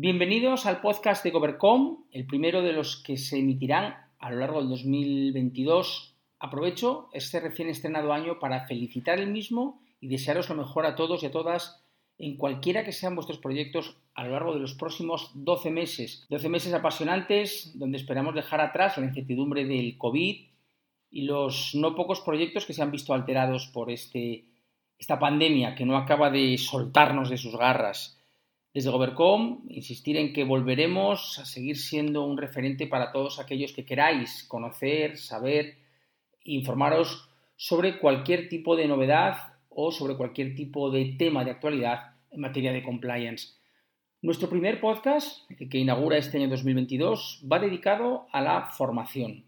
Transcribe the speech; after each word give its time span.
Bienvenidos 0.00 0.64
al 0.66 0.80
podcast 0.80 1.24
de 1.24 1.32
Govercom, 1.32 2.04
el 2.12 2.24
primero 2.24 2.62
de 2.62 2.72
los 2.72 3.02
que 3.02 3.16
se 3.16 3.36
emitirán 3.36 3.96
a 4.20 4.30
lo 4.30 4.38
largo 4.38 4.60
del 4.60 4.68
2022. 4.68 6.14
Aprovecho 6.38 7.08
este 7.12 7.40
recién 7.40 7.68
estrenado 7.68 8.12
año 8.12 8.38
para 8.38 8.64
felicitar 8.68 9.18
el 9.18 9.32
mismo 9.32 9.82
y 10.00 10.06
desearos 10.06 10.48
lo 10.50 10.54
mejor 10.54 10.86
a 10.86 10.94
todos 10.94 11.24
y 11.24 11.26
a 11.26 11.32
todas 11.32 11.82
en 12.16 12.36
cualquiera 12.36 12.84
que 12.84 12.92
sean 12.92 13.16
vuestros 13.16 13.38
proyectos 13.38 13.96
a 14.14 14.22
lo 14.22 14.30
largo 14.30 14.54
de 14.54 14.60
los 14.60 14.74
próximos 14.74 15.32
12 15.34 15.72
meses. 15.72 16.26
12 16.28 16.48
meses 16.48 16.72
apasionantes 16.72 17.76
donde 17.76 17.98
esperamos 17.98 18.36
dejar 18.36 18.60
atrás 18.60 18.98
la 18.98 19.06
incertidumbre 19.06 19.64
del 19.64 19.98
COVID 19.98 20.46
y 21.10 21.22
los 21.22 21.74
no 21.74 21.96
pocos 21.96 22.20
proyectos 22.20 22.66
que 22.66 22.72
se 22.72 22.82
han 22.82 22.92
visto 22.92 23.14
alterados 23.14 23.66
por 23.74 23.90
este, 23.90 24.44
esta 24.96 25.18
pandemia 25.18 25.74
que 25.74 25.84
no 25.84 25.96
acaba 25.96 26.30
de 26.30 26.56
soltarnos 26.56 27.30
de 27.30 27.36
sus 27.36 27.56
garras. 27.56 28.17
Desde 28.78 28.90
Govercom, 28.90 29.64
insistir 29.70 30.16
en 30.18 30.32
que 30.32 30.44
volveremos 30.44 31.36
a 31.40 31.44
seguir 31.44 31.78
siendo 31.78 32.22
un 32.22 32.38
referente 32.38 32.86
para 32.86 33.10
todos 33.10 33.40
aquellos 33.40 33.72
que 33.72 33.84
queráis 33.84 34.44
conocer, 34.44 35.16
saber 35.16 35.78
informaros 36.44 37.28
sobre 37.56 37.98
cualquier 37.98 38.48
tipo 38.48 38.76
de 38.76 38.86
novedad 38.86 39.54
o 39.68 39.90
sobre 39.90 40.16
cualquier 40.16 40.54
tipo 40.54 40.92
de 40.92 41.16
tema 41.18 41.44
de 41.44 41.50
actualidad 41.50 42.14
en 42.30 42.40
materia 42.40 42.72
de 42.72 42.84
compliance. 42.84 43.56
Nuestro 44.22 44.48
primer 44.48 44.80
podcast, 44.80 45.50
que 45.50 45.78
inaugura 45.78 46.16
este 46.16 46.38
año 46.38 46.48
2022, 46.48 47.48
va 47.52 47.58
dedicado 47.58 48.28
a 48.30 48.40
la 48.40 48.66
formación, 48.66 49.44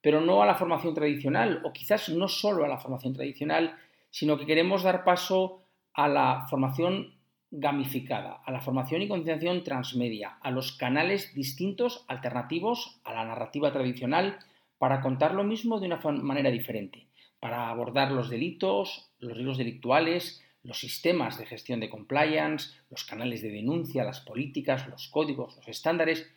pero 0.00 0.20
no 0.20 0.44
a 0.44 0.46
la 0.46 0.54
formación 0.54 0.94
tradicional, 0.94 1.60
o 1.64 1.72
quizás 1.72 2.08
no 2.10 2.28
solo 2.28 2.64
a 2.64 2.68
la 2.68 2.78
formación 2.78 3.14
tradicional, 3.14 3.76
sino 4.10 4.38
que 4.38 4.46
queremos 4.46 4.84
dar 4.84 5.02
paso 5.02 5.64
a 5.92 6.06
la 6.06 6.46
formación 6.48 7.18
gamificada, 7.50 8.40
a 8.44 8.52
la 8.52 8.60
formación 8.60 9.02
y 9.02 9.08
concienciación 9.08 9.64
transmedia, 9.64 10.38
a 10.40 10.50
los 10.50 10.72
canales 10.72 11.34
distintos, 11.34 12.04
alternativos 12.08 13.00
a 13.04 13.12
la 13.12 13.24
narrativa 13.24 13.72
tradicional, 13.72 14.38
para 14.78 15.00
contar 15.00 15.34
lo 15.34 15.44
mismo 15.44 15.80
de 15.80 15.86
una 15.86 16.00
manera 16.22 16.50
diferente, 16.50 17.06
para 17.40 17.68
abordar 17.68 18.12
los 18.12 18.30
delitos, 18.30 19.10
los 19.18 19.34
riesgos 19.34 19.58
delictuales, 19.58 20.42
los 20.62 20.78
sistemas 20.78 21.38
de 21.38 21.46
gestión 21.46 21.80
de 21.80 21.90
compliance, 21.90 22.70
los 22.90 23.04
canales 23.04 23.42
de 23.42 23.50
denuncia, 23.50 24.04
las 24.04 24.20
políticas, 24.20 24.86
los 24.88 25.08
códigos, 25.08 25.56
los 25.56 25.68
estándares, 25.68 26.30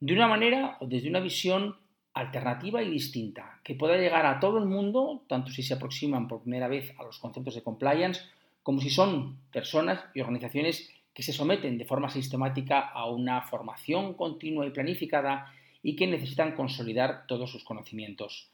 de 0.00 0.14
una 0.14 0.28
manera 0.28 0.76
o 0.80 0.86
desde 0.86 1.08
una 1.08 1.20
visión 1.20 1.76
alternativa 2.14 2.82
y 2.82 2.90
distinta, 2.90 3.60
que 3.64 3.74
pueda 3.74 3.96
llegar 3.96 4.26
a 4.26 4.40
todo 4.40 4.58
el 4.58 4.66
mundo, 4.66 5.22
tanto 5.28 5.50
si 5.50 5.62
se 5.62 5.74
aproximan 5.74 6.28
por 6.28 6.42
primera 6.42 6.68
vez 6.68 6.94
a 6.98 7.04
los 7.04 7.18
conceptos 7.18 7.54
de 7.54 7.62
compliance, 7.62 8.20
como 8.62 8.80
si 8.80 8.90
son 8.90 9.38
personas 9.52 10.04
y 10.14 10.20
organizaciones 10.20 10.90
que 11.14 11.22
se 11.22 11.32
someten 11.32 11.78
de 11.78 11.84
forma 11.84 12.08
sistemática 12.08 12.80
a 12.80 13.06
una 13.06 13.42
formación 13.42 14.14
continua 14.14 14.66
y 14.66 14.70
planificada 14.70 15.52
y 15.82 15.96
que 15.96 16.06
necesitan 16.06 16.54
consolidar 16.54 17.26
todos 17.26 17.50
sus 17.50 17.64
conocimientos. 17.64 18.50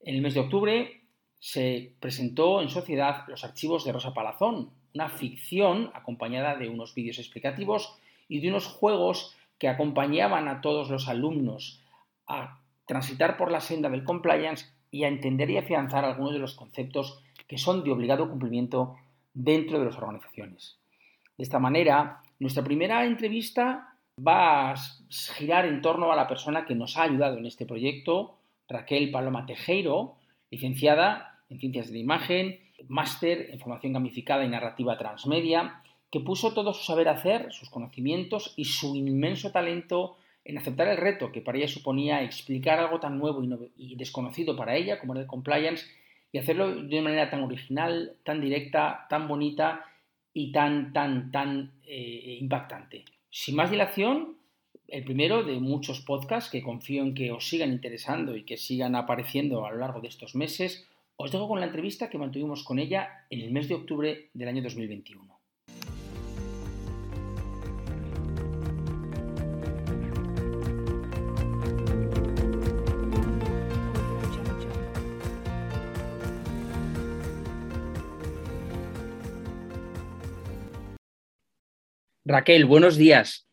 En 0.00 0.16
el 0.16 0.22
mes 0.22 0.34
de 0.34 0.40
octubre 0.40 1.00
se 1.38 1.94
presentó 2.00 2.60
en 2.60 2.68
sociedad 2.68 3.24
los 3.28 3.44
archivos 3.44 3.84
de 3.84 3.92
Rosa 3.92 4.12
Palazón, 4.12 4.70
una 4.94 5.08
ficción 5.08 5.90
acompañada 5.94 6.56
de 6.56 6.68
unos 6.68 6.94
vídeos 6.94 7.18
explicativos 7.18 7.96
y 8.28 8.40
de 8.40 8.48
unos 8.48 8.66
juegos 8.66 9.36
que 9.58 9.68
acompañaban 9.68 10.48
a 10.48 10.60
todos 10.60 10.90
los 10.90 11.08
alumnos 11.08 11.80
a 12.26 12.60
transitar 12.86 13.36
por 13.36 13.50
la 13.50 13.60
senda 13.60 13.88
del 13.88 14.04
compliance 14.04 14.66
y 14.90 15.04
a 15.04 15.08
entender 15.08 15.50
y 15.50 15.56
afianzar 15.56 16.04
algunos 16.04 16.32
de 16.32 16.40
los 16.40 16.54
conceptos 16.54 17.22
que 17.46 17.58
son 17.58 17.84
de 17.84 17.92
obligado 17.92 18.28
cumplimiento 18.28 18.96
dentro 19.34 19.78
de 19.78 19.86
las 19.86 19.96
organizaciones. 19.96 20.78
De 21.36 21.44
esta 21.44 21.58
manera, 21.58 22.22
nuestra 22.38 22.62
primera 22.62 23.04
entrevista 23.04 23.94
va 24.18 24.70
a 24.72 24.74
girar 25.36 25.64
en 25.66 25.80
torno 25.80 26.12
a 26.12 26.16
la 26.16 26.28
persona 26.28 26.66
que 26.66 26.74
nos 26.74 26.96
ha 26.96 27.04
ayudado 27.04 27.38
en 27.38 27.46
este 27.46 27.66
proyecto, 27.66 28.38
Raquel 28.68 29.10
Paloma 29.10 29.46
Tejero, 29.46 30.16
licenciada 30.50 31.40
en 31.48 31.58
Ciencias 31.58 31.86
de 31.88 31.94
la 31.94 31.98
Imagen, 31.98 32.58
máster 32.88 33.48
en 33.50 33.58
Formación 33.58 33.92
Gamificada 33.94 34.44
y 34.44 34.48
Narrativa 34.48 34.98
Transmedia, 34.98 35.82
que 36.10 36.20
puso 36.20 36.52
todo 36.52 36.74
su 36.74 36.84
saber 36.84 37.08
hacer, 37.08 37.52
sus 37.52 37.70
conocimientos 37.70 38.52
y 38.56 38.66
su 38.66 38.94
inmenso 38.96 39.50
talento 39.50 40.16
en 40.44 40.58
aceptar 40.58 40.88
el 40.88 40.96
reto 40.98 41.32
que 41.32 41.40
para 41.40 41.56
ella 41.58 41.68
suponía 41.68 42.22
explicar 42.22 42.78
algo 42.78 43.00
tan 43.00 43.18
nuevo 43.18 43.42
y, 43.42 43.46
no- 43.46 43.58
y 43.76 43.96
desconocido 43.96 44.56
para 44.56 44.74
ella 44.76 44.98
como 44.98 45.14
era 45.14 45.22
el 45.22 45.28
compliance 45.28 45.86
y 46.32 46.38
hacerlo 46.38 46.74
de 46.74 46.98
una 46.98 47.10
manera 47.10 47.30
tan 47.30 47.42
original, 47.42 48.16
tan 48.24 48.40
directa, 48.40 49.06
tan 49.08 49.28
bonita 49.28 49.84
y 50.32 50.50
tan, 50.50 50.92
tan, 50.92 51.30
tan 51.30 51.72
eh, 51.86 52.38
impactante. 52.40 53.04
Sin 53.30 53.54
más 53.54 53.70
dilación, 53.70 54.36
el 54.88 55.04
primero 55.04 55.42
de 55.42 55.60
muchos 55.60 56.00
podcasts 56.00 56.50
que 56.50 56.62
confío 56.62 57.02
en 57.02 57.14
que 57.14 57.32
os 57.32 57.48
sigan 57.48 57.70
interesando 57.70 58.36
y 58.36 58.44
que 58.44 58.56
sigan 58.56 58.94
apareciendo 58.94 59.66
a 59.66 59.70
lo 59.70 59.78
largo 59.78 60.00
de 60.00 60.08
estos 60.08 60.34
meses, 60.34 60.88
os 61.16 61.30
dejo 61.30 61.48
con 61.48 61.60
la 61.60 61.66
entrevista 61.66 62.10
que 62.10 62.18
mantuvimos 62.18 62.64
con 62.64 62.78
ella 62.78 63.26
en 63.30 63.40
el 63.40 63.52
mes 63.52 63.68
de 63.68 63.74
octubre 63.74 64.30
del 64.32 64.48
año 64.48 64.62
2021. 64.62 65.31
Raquel, 82.24 82.64
buenos 82.64 82.96
días. 82.96 83.48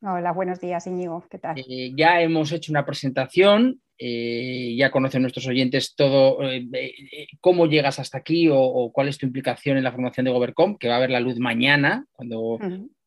Hola, 0.00 0.32
buenos 0.32 0.60
días, 0.60 0.86
Íñigo. 0.86 1.24
¿Qué 1.28 1.38
tal? 1.38 1.58
Eh, 1.58 1.92
ya 1.96 2.20
hemos 2.20 2.52
hecho 2.52 2.70
una 2.70 2.86
presentación, 2.86 3.82
eh, 3.98 4.76
ya 4.78 4.92
conocen 4.92 5.22
nuestros 5.22 5.48
oyentes 5.48 5.96
todo, 5.96 6.38
eh, 6.48 6.68
cómo 7.40 7.66
llegas 7.66 7.98
hasta 7.98 8.18
aquí 8.18 8.48
o, 8.48 8.60
o 8.60 8.92
cuál 8.92 9.08
es 9.08 9.18
tu 9.18 9.26
implicación 9.26 9.76
en 9.76 9.84
la 9.84 9.90
formación 9.90 10.24
de 10.24 10.30
Govercom, 10.30 10.78
que 10.78 10.88
va 10.88 10.96
a 10.96 11.00
ver 11.00 11.10
la 11.10 11.18
luz 11.18 11.40
mañana, 11.40 12.06
cuando, 12.12 12.58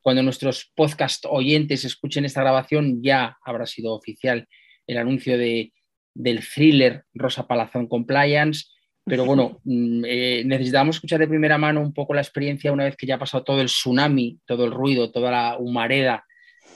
cuando 0.02 0.24
nuestros 0.24 0.70
podcast 0.76 1.26
oyentes 1.30 1.86
escuchen 1.86 2.26
esta 2.26 2.42
grabación 2.42 3.02
ya 3.02 3.38
habrá 3.46 3.66
sido 3.66 3.94
oficial 3.94 4.48
el 4.86 4.98
anuncio 4.98 5.38
de, 5.38 5.72
del 6.14 6.42
thriller 6.46 7.06
Rosa 7.14 7.48
Palazón 7.48 7.88
Compliance. 7.88 8.66
Pero 9.12 9.26
bueno, 9.26 9.60
mm, 9.66 10.06
eh, 10.08 10.44
necesitábamos 10.46 10.96
escuchar 10.96 11.20
de 11.20 11.28
primera 11.28 11.58
mano 11.58 11.82
un 11.82 11.94
poco 11.94 12.14
la 12.14 12.22
experiencia 12.22 12.72
una 12.72 12.86
vez 12.86 12.96
que 12.96 13.06
ya 13.06 13.16
ha 13.16 13.20
pasado 13.20 13.44
todo 13.44 13.60
el 13.60 13.68
tsunami, 13.68 14.40
todo 14.46 14.64
el 14.64 14.72
ruido, 14.72 15.12
toda 15.12 15.30
la 15.30 15.58
humareda 15.60 16.26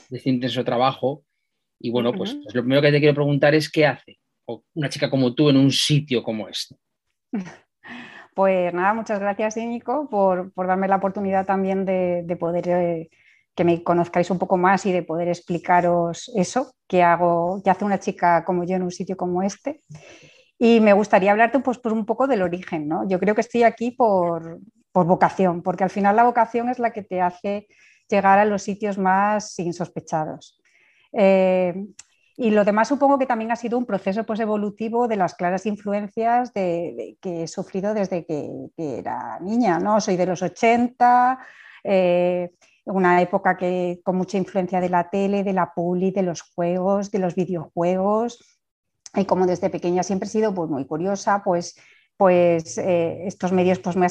de 0.10 0.18
este 0.18 0.32
intenso 0.32 0.66
trabajo. 0.66 1.24
Y 1.80 1.92
bueno, 1.92 2.12
pues, 2.12 2.34
pues 2.34 2.54
lo 2.54 2.62
primero 2.62 2.82
que 2.82 2.92
te 2.92 3.00
quiero 3.00 3.16
preguntar 3.16 3.56
es 3.56 3.72
qué 3.72 3.86
hace 3.86 4.20
una 4.74 4.90
chica 4.90 5.10
como 5.10 5.34
tú 5.34 5.50
en 5.50 5.56
un 5.56 5.72
sitio 5.72 6.22
como 6.24 6.50
este. 6.50 6.76
Pues 8.34 8.74
nada, 8.74 8.94
muchas 8.94 9.18
gracias, 9.18 9.56
Íñigo, 9.56 10.10
por, 10.10 10.52
por 10.52 10.68
darme 10.68 10.90
la 10.90 10.98
oportunidad 10.98 11.46
también 11.46 11.86
de, 11.86 12.24
de 12.26 12.36
poder 12.36 12.68
eh, 12.68 13.10
que 13.56 13.64
me 13.64 13.82
conozcáis 13.82 14.30
un 14.30 14.38
poco 14.38 14.58
más 14.58 14.86
y 14.86 14.92
de 14.92 15.04
poder 15.04 15.30
explicaros 15.30 16.30
eso 16.36 16.74
que 16.86 17.02
hago, 17.02 17.62
que 17.64 17.70
hace 17.70 17.86
una 17.86 17.98
chica 17.98 18.44
como 18.44 18.66
yo 18.66 18.76
en 18.76 18.84
un 18.84 18.92
sitio 18.92 19.16
como 19.16 19.42
este. 19.42 19.80
Y 20.58 20.80
me 20.80 20.94
gustaría 20.94 21.32
hablarte 21.32 21.60
pues, 21.60 21.80
un 21.86 22.06
poco 22.06 22.28
del 22.28 22.42
origen, 22.42 22.88
¿no? 22.88 23.08
Yo 23.08 23.20
creo 23.20 23.36
que 23.36 23.42
estoy 23.42 23.64
aquí 23.64 23.92
por, 23.92 24.60
por 24.92 25.06
vocación, 25.06 25.62
porque 25.62 25.84
al 25.84 25.90
final 25.90 26.16
la 26.16 26.24
vocación 26.24 26.70
es 26.70 26.80
la 26.80 26.92
que 26.92 27.04
te 27.04 27.22
hace 27.22 27.68
llegar 28.10 28.40
a 28.40 28.46
los 28.46 28.64
sitios 28.64 28.98
más 28.98 29.60
insospechados. 29.60 30.62
Eh, 31.12 31.74
y 32.38 32.52
lo 32.52 32.66
demás 32.66 32.90
supongo 32.90 33.18
que 33.18 33.26
también 33.26 33.52
ha 33.52 33.56
sido 33.56 33.78
un 33.78 33.86
proceso 33.86 34.26
pues, 34.26 34.40
evolutivo 34.40 35.08
de 35.08 35.16
las 35.16 35.36
claras 35.36 35.66
influencias 35.66 36.54
de, 36.54 37.18
que 37.22 37.44
he 37.44 37.48
sufrido 37.48 37.94
desde 37.94 38.26
que, 38.26 38.50
era 38.78 39.40
niña. 39.40 39.80
¿no? 39.80 40.02
Soy 40.02 40.18
de 40.18 40.26
los 40.26 40.42
80, 40.42 41.40
eh, 41.84 42.52
una 42.86 43.22
época 43.22 43.56
que, 43.56 44.02
con 44.04 44.18
mucha 44.18 44.38
influencia 44.38 44.82
de 44.82 44.90
la 44.90 45.10
tele, 45.10 45.44
de 45.44 45.54
la 45.54 45.74
publi, 45.74 46.12
de 46.12 46.24
los 46.24 46.42
juegos, 46.42 47.10
de 47.12 47.20
los 47.20 47.36
videojuegos. 47.36 48.55
Y 49.16 49.26
como 49.26 49.46
desde 49.46 49.70
pequeña 49.70 50.04
siempre 50.04 50.28
he 50.28 50.32
sido 50.32 50.54
pues, 50.54 50.70
muy 50.70 50.86
curiosa, 50.86 51.42
pues, 51.44 51.76
pues 52.18 52.78
eh, 52.78 53.26
estos 53.28 53.52
medios 53.52 53.80
pues, 53.80 53.96
me, 53.96 54.08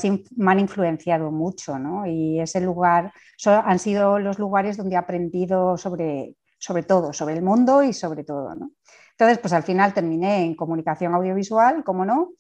han 0.50 0.60
influenciado 0.60 1.30
mucho, 1.30 1.78
¿no? 1.78 2.06
Y 2.06 2.40
ese 2.40 2.60
lugar, 2.60 3.12
han 3.46 3.78
sido 3.78 4.18
los 4.18 4.38
lugares 4.38 4.76
donde 4.76 4.94
he 4.94 4.98
aprendido 4.98 5.76
sobre, 5.76 6.36
sobre 6.58 6.82
todo, 6.82 7.12
sobre 7.12 7.34
el 7.34 7.42
mundo 7.42 7.82
y 7.82 7.92
sobre 7.92 8.24
todo, 8.24 8.54
¿no? 8.54 8.72
Entonces, 9.12 9.38
pues 9.38 9.52
al 9.52 9.62
final 9.62 9.94
terminé 9.94 10.44
en 10.44 10.56
comunicación 10.56 11.14
audiovisual, 11.14 11.84
como 11.84 12.04
no, 12.04 12.32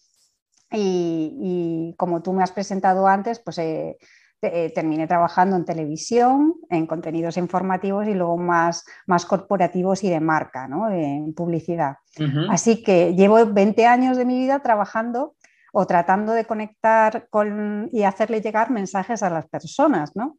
y, 0.72 1.38
y, 1.40 1.94
como 1.96 2.20
tú 2.20 2.32
me 2.32 2.42
has 2.42 2.50
presentado 2.50 3.06
antes, 3.06 3.38
pues 3.38 3.58
eh, 3.58 3.96
eh, 4.44 4.72
terminé 4.74 5.06
trabajando 5.06 5.56
en 5.56 5.64
televisión, 5.64 6.54
en 6.70 6.86
contenidos 6.86 7.36
informativos 7.36 8.06
y 8.06 8.14
luego 8.14 8.36
más, 8.36 8.84
más 9.06 9.26
corporativos 9.26 10.04
y 10.04 10.10
de 10.10 10.20
marca, 10.20 10.68
¿no? 10.68 10.90
en 10.90 11.34
publicidad. 11.34 11.96
Uh 12.18 12.22
-huh. 12.22 12.46
Así 12.50 12.82
que 12.82 13.14
llevo 13.14 13.44
20 13.46 13.86
años 13.86 14.16
de 14.16 14.24
mi 14.24 14.38
vida 14.38 14.60
trabajando 14.60 15.34
o 15.72 15.86
tratando 15.86 16.32
de 16.32 16.44
conectar 16.44 17.26
con, 17.30 17.88
y 17.92 18.04
hacerle 18.04 18.40
llegar 18.40 18.70
mensajes 18.70 19.24
a 19.24 19.30
las 19.30 19.48
personas, 19.48 20.14
¿no? 20.14 20.38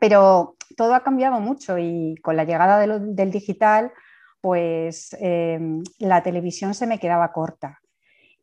Pero 0.00 0.56
todo 0.76 0.94
ha 0.94 1.02
cambiado 1.02 1.40
mucho 1.40 1.78
y 1.78 2.14
con 2.22 2.36
la 2.36 2.44
llegada 2.44 2.78
de 2.78 2.86
lo, 2.86 2.98
del 2.98 3.30
digital, 3.30 3.92
pues 4.40 5.14
eh, 5.20 5.60
la 5.98 6.22
televisión 6.22 6.72
se 6.72 6.86
me 6.86 6.98
quedaba 6.98 7.32
corta. 7.32 7.80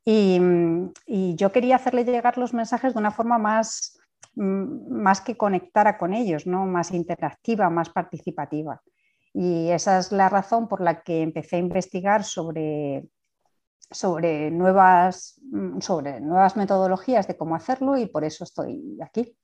Y, 0.05 0.39
y, 1.07 1.35
yo 1.35 1.51
quería 1.51 1.77
hacerle 1.77 2.03
llegar 2.03 2.37
los 2.37 2.53
mensajes 2.53 2.93
de 2.93 2.99
una 2.99 3.11
forma 3.11 3.37
más, 3.37 3.97
más 4.35 5.21
que 5.21 5.37
conectara 5.37 5.97
con 5.97 6.13
ellos, 6.13 6.47
¿no? 6.47 6.65
más 6.65 6.91
interactiva, 6.91 7.69
más 7.69 7.89
participativa. 7.89 8.81
Y 9.33 9.69
esa 9.69 9.99
es 9.99 10.11
la 10.11 10.29
razón 10.29 10.67
por 10.67 10.81
la 10.81 11.01
que 11.01 11.21
empecé 11.21 11.55
a 11.55 11.59
investigar 11.59 12.23
sobre, 12.23 13.03
sobre, 13.89 14.51
nuevas, 14.51 15.39
sobre 15.79 16.19
nuevas 16.21 16.55
metodologías 16.55 17.27
de 17.27 17.35
cómo 17.35 17.55
hacerlo 17.55 17.97
y 17.97 18.05
por 18.05 18.23
eso 18.23 18.43
estoy 18.43 18.97
aquí. 19.01 19.35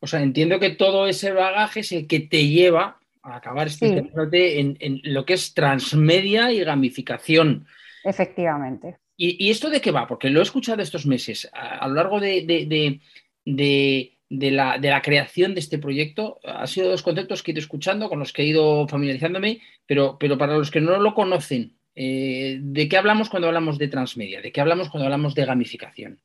O 0.00 0.06
sea, 0.06 0.22
entiendo 0.22 0.58
que 0.58 0.70
todo 0.70 1.06
ese 1.06 1.32
bagaje 1.32 1.80
es 1.80 1.92
el 1.92 2.06
que 2.06 2.20
te 2.20 2.48
lleva 2.48 2.98
a 3.22 3.36
acabar 3.36 3.66
especializándote 3.66 4.52
sí. 4.52 4.58
en, 4.58 4.76
en, 4.80 5.00
lo 5.14 5.24
que 5.24 5.34
es 5.34 5.54
transmedia 5.54 6.50
y 6.50 6.64
gamificación. 6.64 7.66
Efectivamente. 8.04 8.98
¿Y, 9.16 9.46
¿Y, 9.46 9.50
esto 9.50 9.68
de 9.68 9.80
qué 9.80 9.90
va? 9.90 10.06
Porque 10.06 10.30
lo 10.30 10.40
he 10.40 10.42
escuchado 10.42 10.80
estos 10.80 11.04
meses. 11.04 11.50
A, 11.52 11.78
a 11.78 11.88
lo 11.88 11.94
largo 11.94 12.20
de, 12.20 12.46
de, 12.46 12.66
de, 12.66 13.00
de 13.44 14.17
de 14.30 14.50
la, 14.50 14.78
de 14.78 14.90
la, 14.90 15.02
creación 15.02 15.54
de 15.54 15.60
este 15.60 15.78
proyecto. 15.78 16.38
Ha 16.44 16.66
sido 16.66 16.90
dos 16.90 17.02
conceptos 17.02 17.42
que 17.42 17.50
he 17.50 17.54
ido 17.54 17.60
escuchando, 17.60 18.08
con 18.08 18.18
los 18.18 18.32
que 18.32 18.42
he 18.42 18.46
ido 18.46 18.86
familiarizándome, 18.88 19.60
pero, 19.86 20.18
pero 20.18 20.36
para 20.36 20.56
los 20.56 20.70
que 20.70 20.80
no 20.80 20.98
lo 20.98 21.14
conocen, 21.14 21.76
eh, 21.94 22.58
¿de 22.60 22.88
qué 22.88 22.96
hablamos 22.96 23.28
cuando 23.28 23.48
hablamos 23.48 23.78
de 23.78 23.88
transmedia? 23.88 24.40
¿De 24.40 24.52
qué 24.52 24.60
hablamos 24.60 24.88
cuando 24.90 25.06
hablamos 25.06 25.34
de 25.34 25.44
gamificación? 25.44 26.20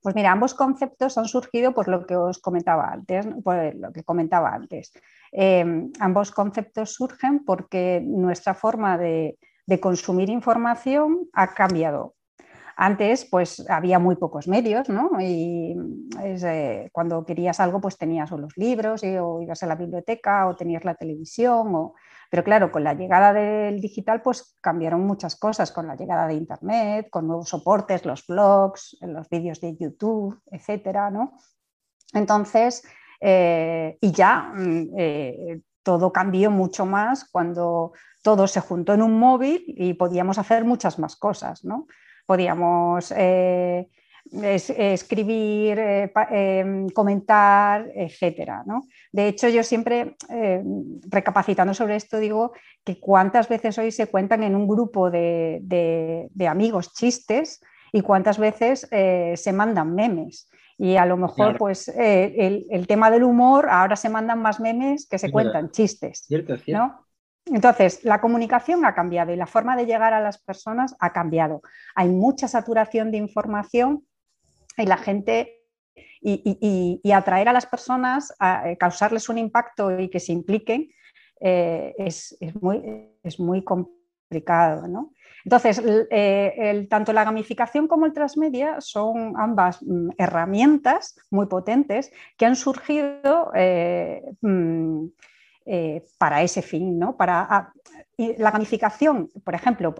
Pues 0.00 0.14
mira, 0.14 0.32
ambos 0.32 0.54
conceptos 0.54 1.16
han 1.16 1.26
surgido 1.26 1.72
por 1.72 1.88
lo 1.88 2.06
que 2.06 2.16
os 2.16 2.38
comentaba 2.38 2.92
antes, 2.92 3.26
por 3.42 3.74
lo 3.74 3.92
que 3.92 4.02
comentaba 4.02 4.54
antes. 4.54 4.92
Eh, 5.32 5.64
ambos 5.98 6.30
conceptos 6.30 6.92
surgen 6.92 7.44
porque 7.44 8.02
nuestra 8.04 8.54
forma 8.54 8.98
de, 8.98 9.38
de 9.66 9.80
consumir 9.80 10.28
información 10.28 11.28
ha 11.32 11.54
cambiado 11.54 12.14
antes, 12.76 13.24
pues 13.24 13.64
había 13.68 13.98
muy 13.98 14.16
pocos 14.16 14.48
medios, 14.48 14.88
¿no? 14.88 15.10
Y 15.20 15.76
eh, 16.22 16.88
cuando 16.92 17.24
querías 17.24 17.60
algo, 17.60 17.80
pues 17.80 17.96
tenías 17.96 18.30
los 18.30 18.56
libros, 18.56 19.04
y, 19.04 19.16
o 19.16 19.40
ibas 19.42 19.62
a 19.62 19.66
la 19.66 19.76
biblioteca, 19.76 20.48
o 20.48 20.56
tenías 20.56 20.84
la 20.84 20.94
televisión, 20.94 21.92
pero 22.30 22.42
claro, 22.42 22.72
con 22.72 22.82
la 22.82 22.94
llegada 22.94 23.32
del 23.32 23.80
digital, 23.80 24.22
pues 24.22 24.56
cambiaron 24.60 25.06
muchas 25.06 25.36
cosas, 25.36 25.70
con 25.70 25.86
la 25.86 25.94
llegada 25.94 26.26
de 26.26 26.34
Internet, 26.34 27.08
con 27.10 27.26
nuevos 27.26 27.48
soportes, 27.48 28.04
los 28.04 28.26
blogs, 28.26 28.96
los 29.02 29.28
vídeos 29.28 29.60
de 29.60 29.76
YouTube, 29.76 30.40
etcétera, 30.50 31.10
¿no? 31.10 31.36
Entonces, 32.12 32.82
eh, 33.20 33.98
y 34.00 34.10
ya 34.10 34.52
eh, 34.96 35.60
todo 35.82 36.12
cambió 36.12 36.50
mucho 36.50 36.86
más 36.86 37.28
cuando 37.30 37.92
todo 38.22 38.46
se 38.46 38.60
juntó 38.60 38.94
en 38.94 39.02
un 39.02 39.18
móvil 39.18 39.62
y 39.66 39.94
podíamos 39.94 40.38
hacer 40.38 40.64
muchas 40.64 40.98
más 40.98 41.14
cosas, 41.14 41.64
¿no? 41.64 41.86
Podíamos 42.26 43.12
eh, 43.16 43.88
es, 44.42 44.70
escribir, 44.70 45.78
eh, 45.78 46.12
eh, 46.30 46.86
comentar, 46.94 47.90
etcétera. 47.94 48.62
¿no? 48.66 48.86
De 49.12 49.28
hecho, 49.28 49.48
yo 49.48 49.62
siempre, 49.62 50.16
recapacitando 51.08 51.74
sobre 51.74 51.96
esto, 51.96 52.18
digo 52.18 52.52
que 52.84 52.98
cuántas 52.98 53.48
veces 53.48 53.78
hoy 53.78 53.92
se 53.92 54.06
cuentan 54.06 54.42
en 54.42 54.54
un 54.54 54.66
grupo 54.66 55.10
de, 55.10 55.60
de, 55.62 56.28
de 56.30 56.48
amigos 56.48 56.92
chistes 56.94 57.60
y 57.92 58.00
cuántas 58.00 58.38
veces 58.38 58.88
se 58.90 59.52
mandan 59.52 59.94
memes. 59.94 60.48
Y 60.76 60.96
a 60.96 61.06
lo 61.06 61.16
mejor, 61.16 61.36
claro. 61.36 61.58
pues, 61.58 61.86
el, 61.86 62.66
el, 62.68 62.86
tema 62.88 63.08
del 63.08 63.22
humor, 63.22 63.68
ahora 63.70 63.94
se 63.94 64.08
mandan 64.08 64.42
más 64.42 64.58
memes 64.58 65.06
que 65.08 65.20
se 65.20 65.26
es 65.26 65.32
cuentan 65.32 65.66
verdad. 65.66 65.70
chistes. 65.70 66.24
Cierto, 66.26 66.56
cierto. 66.56 66.84
¿no? 66.84 67.03
Entonces, 67.54 68.02
la 68.02 68.20
comunicación 68.20 68.84
ha 68.84 68.96
cambiado 68.96 69.32
y 69.32 69.36
la 69.36 69.46
forma 69.46 69.76
de 69.76 69.86
llegar 69.86 70.12
a 70.12 70.20
las 70.20 70.38
personas 70.38 70.96
ha 70.98 71.12
cambiado. 71.12 71.62
Hay 71.94 72.08
mucha 72.08 72.48
saturación 72.48 73.12
de 73.12 73.18
información 73.18 74.04
y 74.76 74.86
la 74.86 74.96
gente 74.96 75.60
y, 76.20 77.00
atraer 77.12 77.48
a 77.48 77.52
las 77.52 77.66
personas, 77.66 78.34
a, 78.40 78.74
causarles 78.74 79.28
un 79.28 79.38
impacto 79.38 80.00
y 80.00 80.08
que 80.08 80.18
se 80.18 80.32
impliquen, 80.32 80.90
eh, 81.40 81.94
es, 81.96 82.36
muy, 82.60 83.62
complicado. 83.62 84.88
¿no? 84.88 85.12
Entonces, 85.44 85.80
eh, 86.10 86.86
tanto 86.90 87.12
la 87.12 87.22
gamificación 87.22 87.86
como 87.86 88.04
el 88.04 88.12
transmedia 88.12 88.80
son 88.80 89.34
ambas 89.36 89.80
mm, 89.80 90.08
herramientas 90.18 91.14
muy 91.30 91.46
potentes 91.46 92.10
que 92.36 92.46
han 92.46 92.56
surgido. 92.56 93.52
Eh, 93.54 94.24
mm, 94.40 95.04
eh, 95.66 96.04
para 96.18 96.42
ese 96.42 96.62
fin, 96.62 96.98
¿no? 96.98 97.16
Para, 97.16 97.42
a, 97.42 97.72
la 98.18 98.50
gamificación, 98.50 99.30
por 99.44 99.54
ejemplo, 99.54 99.94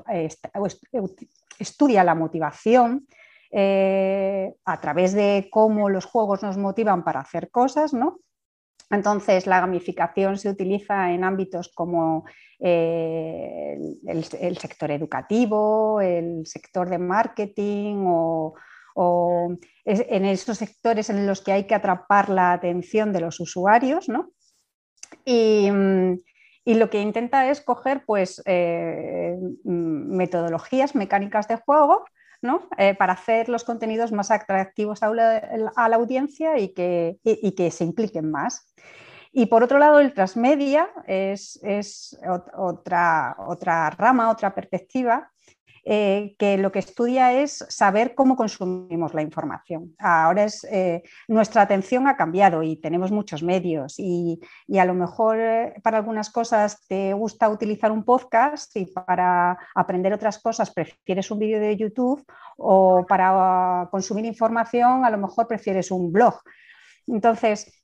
estudia 1.58 2.04
la 2.04 2.14
motivación 2.14 3.06
eh, 3.50 4.54
a 4.64 4.80
través 4.80 5.12
de 5.14 5.48
cómo 5.50 5.88
los 5.88 6.04
juegos 6.04 6.42
nos 6.42 6.56
motivan 6.56 7.04
para 7.04 7.20
hacer 7.20 7.50
cosas, 7.50 7.94
¿no? 7.94 8.18
Entonces, 8.90 9.46
la 9.46 9.60
gamificación 9.60 10.36
se 10.38 10.50
utiliza 10.50 11.12
en 11.12 11.24
ámbitos 11.24 11.72
como 11.74 12.24
eh, 12.60 13.78
el, 14.06 14.58
sector 14.58 14.90
educativo, 14.90 16.00
el 16.00 16.46
sector 16.46 16.90
de 16.90 16.98
marketing 16.98 18.04
o, 18.06 18.54
o, 18.94 19.56
en 19.84 20.24
esos 20.26 20.58
sectores 20.58 21.08
en 21.10 21.26
los 21.26 21.40
que 21.40 21.52
hay 21.52 21.64
que 21.64 21.74
atrapar 21.74 22.28
la 22.28 22.52
atención 22.52 23.12
de 23.12 23.20
los 23.20 23.40
usuarios, 23.40 24.08
¿no? 24.08 24.33
Y, 25.24 25.70
y, 26.64 26.74
lo 26.74 26.90
que 26.90 27.00
intenta 27.00 27.50
es 27.50 27.60
coger 27.60 28.04
pues, 28.04 28.42
eh, 28.46 29.36
metodologías 29.64 30.94
mecánicas 30.94 31.48
de 31.48 31.56
juego 31.56 32.04
¿no? 32.42 32.68
eh, 32.76 32.94
para 32.94 33.14
hacer 33.14 33.48
los 33.48 33.64
contenidos 33.64 34.12
más 34.12 34.30
atractivos 34.30 35.02
a 35.02 35.10
la, 35.12 35.96
audiencia 35.96 36.58
y 36.58 36.74
que, 36.74 37.18
y 37.24 37.52
que, 37.52 37.70
se 37.70 37.84
impliquen 37.84 38.30
más. 38.30 38.74
Y 39.32 39.46
por 39.46 39.64
otro 39.64 39.78
lado, 39.78 39.98
el 39.98 40.14
transmedia 40.14 40.88
es, 41.06 41.58
es 41.62 42.18
otra, 42.56 43.34
otra 43.38 43.90
rama, 43.90 44.30
otra 44.30 44.54
perspectiva 44.54 45.32
eh, 45.86 46.34
que 46.38 46.56
lo 46.56 46.72
que 46.72 46.78
estudia 46.78 47.32
es 47.34 47.64
saber 47.68 48.14
cómo 48.14 48.36
consumimos 48.36 49.12
la 49.12 49.20
información. 49.20 49.94
Ahora 49.98 50.44
es, 50.44 50.64
eh, 50.70 51.02
nuestra 51.28 51.62
atención 51.62 52.08
ha 52.08 52.16
cambiado 52.16 52.62
y 52.62 52.76
tenemos 52.76 53.10
muchos 53.10 53.42
medios 53.42 53.96
y, 53.98 54.40
y 54.66 54.78
a 54.78 54.86
lo 54.86 54.94
mejor 54.94 55.38
eh, 55.38 55.74
para 55.82 55.98
algunas 55.98 56.30
cosas 56.30 56.86
te 56.88 57.12
gusta 57.12 57.50
utilizar 57.50 57.92
un 57.92 58.04
podcast 58.04 58.74
y 58.76 58.86
para 58.86 59.58
aprender 59.74 60.14
otras 60.14 60.38
cosas 60.38 60.72
prefieres 60.72 61.30
un 61.30 61.38
vídeo 61.38 61.60
de 61.60 61.76
YouTube 61.76 62.24
o 62.56 63.04
para 63.06 63.88
consumir 63.90 64.24
información 64.24 65.04
a 65.04 65.10
lo 65.10 65.18
mejor 65.18 65.46
prefieres 65.46 65.90
un 65.90 66.10
blog. 66.12 66.40
Entonces, 67.06 67.83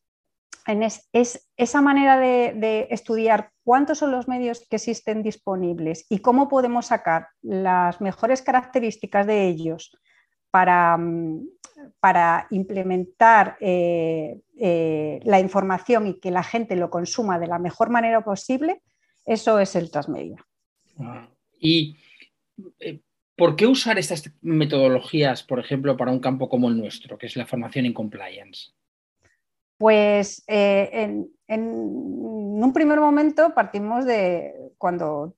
es, 0.66 1.08
es, 1.12 1.48
esa 1.56 1.80
manera 1.80 2.18
de, 2.18 2.86
estudiar 2.90 3.50
cuántos 3.64 3.98
son 3.98 4.12
los 4.12 4.28
medios 4.28 4.66
que 4.68 4.76
existen 4.76 5.22
disponibles 5.22 6.06
y 6.08 6.18
cómo 6.18 6.48
podemos 6.48 6.86
sacar 6.86 7.28
las 7.42 8.00
mejores 8.00 8.42
características 8.42 9.26
de 9.26 9.48
ellos 9.48 9.96
para, 10.50 10.96
mm, 10.96 11.48
implementar 12.50 13.56
eh, 13.60 14.40
eh, 14.58 15.20
la 15.24 15.40
información 15.40 16.06
y 16.06 16.20
que 16.20 16.30
la 16.30 16.42
gente 16.42 16.76
lo 16.76 16.90
consuma 16.90 17.38
de 17.38 17.46
la 17.46 17.58
mejor 17.58 17.90
manera 17.90 18.22
posible, 18.22 18.82
eso 19.24 19.58
es 19.58 19.76
el 19.76 19.90
transmedia. 19.90 20.44
¿Y 21.58 21.96
eh, 22.80 23.00
por 23.36 23.56
qué 23.56 23.66
usar 23.66 23.98
estas 23.98 24.30
metodologías, 24.42 25.42
por 25.42 25.60
ejemplo, 25.60 25.96
para 25.96 26.10
un 26.10 26.20
campo 26.20 26.48
como 26.48 26.68
el 26.68 26.76
nuestro, 26.76 27.16
que 27.16 27.26
es 27.26 27.36
la 27.36 27.46
formación 27.46 27.86
en 27.86 27.94
compliance? 27.94 28.72
Pues 29.80 30.44
eh, 30.46 31.24
en, 31.48 31.72
un 32.62 32.72
primer 32.74 33.00
momento 33.00 33.54
partimos 33.54 34.04
de 34.04 34.74
cuando 34.76 35.36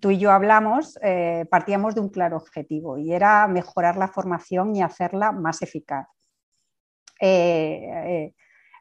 tú 0.00 0.10
y 0.10 0.18
yo 0.18 0.32
hablamos, 0.32 0.98
eh, 1.00 1.46
partíamos 1.50 1.94
de 1.94 2.02
un 2.02 2.10
claro 2.10 2.36
objetivo 2.36 2.98
y 2.98 3.14
era 3.14 3.48
mejorar 3.48 3.96
la 3.96 4.08
formación 4.08 4.76
y 4.76 4.82
hacerla 4.82 5.32
más 5.32 5.62
eficaz. 5.62 6.06
Eh, 7.22 8.34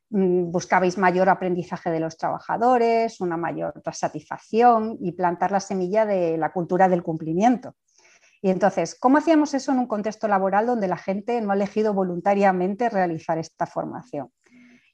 mm, 0.09 0.51
buscabais 0.51 0.97
mayor 0.97 1.29
aprendizaje 1.29 1.91
de 1.91 2.01
los 2.01 2.17
trabajadores, 2.17 3.21
una 3.21 3.37
mayor 3.37 3.81
satisfacción 3.93 4.97
y 4.99 5.13
plantar 5.13 5.53
la 5.53 5.61
semilla 5.61 6.05
de 6.05 6.37
la 6.37 6.51
cultura 6.51 6.89
del 6.89 7.03
cumplimiento. 7.03 7.73
Y 8.41 8.49
entonces, 8.49 8.99
¿cómo 8.99 9.19
hacíamos 9.19 9.53
eso 9.53 9.71
en 9.71 9.79
un 9.79 9.87
contexto 9.87 10.27
laboral 10.27 10.65
donde 10.65 10.89
la 10.89 10.97
gente 10.97 11.39
no 11.39 11.51
ha 11.51 11.55
elegido 11.55 11.93
voluntariamente 11.93 12.89
realizar 12.89 13.37
esta 13.37 13.65
formación? 13.65 14.29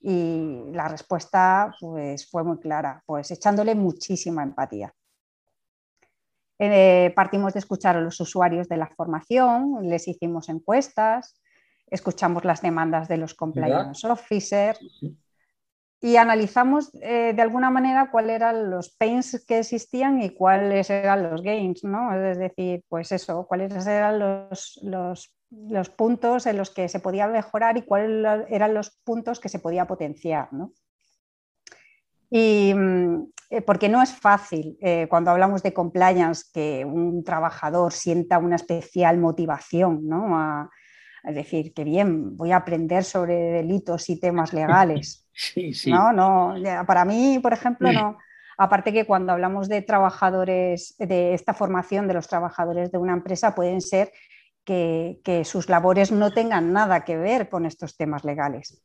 Y 0.07 0.71
la 0.71 0.88
respuesta 0.88 1.75
pues, 1.79 2.29
fue 2.29 2.43
muy 2.43 2.59
clara, 2.59 3.01
pues 3.07 3.31
echándole 3.31 3.74
muchísima 3.74 4.43
empatía. 4.43 4.93
Eh, 6.59 7.12
partimos 7.15 7.53
de 7.53 7.59
escuchar 7.59 7.97
a 7.97 8.01
los 8.01 8.19
usuarios 8.19 8.69
de 8.69 8.77
la 8.77 8.88
formación, 8.88 9.89
les 9.89 10.07
hicimos 10.07 10.47
encuestas, 10.50 11.41
escuchamos 11.88 12.45
las 12.45 12.62
demandas 12.62 13.07
de 13.07 13.17
los 13.17 13.33
compliance 13.33 14.07
officers 14.07 14.79
y 16.00 16.17
analizamos 16.17 16.91
eh, 17.01 17.33
de 17.35 17.41
alguna 17.41 17.71
manera 17.71 18.12
cuáles 18.12 18.35
eran 18.35 18.69
los 18.69 18.91
pains 18.91 19.43
que 19.47 19.57
existían 19.57 20.21
y 20.21 20.29
cuáles 20.29 20.88
eran 20.91 21.24
los 21.24 21.41
gains, 21.41 21.83
¿no? 21.83 22.13
Es 22.13 22.38
decir, 22.38 22.83
pues 22.88 23.12
eso, 23.12 23.47
cuáles 23.47 23.88
eran 23.88 24.19
los, 24.19 24.79
los, 24.83 25.35
puntos 25.95 26.45
en 26.45 26.57
los 26.57 26.69
que 26.69 26.88
se 26.89 27.00
podía 27.00 27.27
mejorar 27.27 27.77
y 27.77 27.83
cuáles 27.83 28.45
eran 28.50 28.74
los 28.74 28.91
puntos 29.03 29.39
que 29.39 29.50
se 29.50 29.59
podía 29.59 29.85
potenciar, 29.85 30.51
¿no? 30.51 30.74
Y 32.29 32.74
eh, 33.50 33.62
porque 33.62 33.89
no 33.89 34.01
es 34.01 34.13
fácil 34.13 34.77
eh, 34.81 35.07
cuando 35.07 35.31
hablamos 35.31 35.62
de 35.62 35.74
compliance 35.74 36.45
que 36.53 36.83
un 36.83 37.24
trabajador 37.24 37.93
sienta 37.93 38.39
una 38.39 38.55
especial 38.55 39.17
motivación, 39.17 40.07
¿no? 40.07 40.38
A, 40.38 40.69
es 41.24 41.35
decir, 41.35 41.74
que 41.74 41.83
bien, 41.83 42.35
voy 42.35 42.51
a 42.51 42.57
aprender 42.57 43.03
sobre 43.03 43.35
delitos 43.35 44.09
y 44.09 44.19
temas 44.19 44.53
legales. 44.53 45.21
Sí, 45.38 45.74
sí. 45.74 45.91
No, 45.91 46.13
no, 46.13 46.55
para 46.88 47.03
mí, 47.03 47.39
por 47.43 47.51
ejemplo, 47.51 47.91
no. 47.91 48.17
Aparte 48.57 48.93
que 48.93 49.05
cuando 49.05 49.33
hablamos 49.33 49.67
de 49.67 49.81
trabajadores, 49.81 50.95
de 50.97 51.33
esta 51.33 51.53
formación 51.53 52.07
de 52.07 52.13
los 52.13 52.29
trabajadores 52.29 52.89
de 52.89 52.97
una 52.97 53.12
empresa, 53.12 53.53
pueden 53.53 53.81
ser 53.81 54.13
que, 54.65 55.43
sus 55.45 55.69
labores 55.69 56.12
no 56.12 56.34
tengan 56.34 56.74
nada 56.74 57.05
que 57.05 57.17
ver 57.17 57.50
con 57.50 57.65
estos 57.65 57.95
temas 57.95 58.25
legales. 58.25 58.84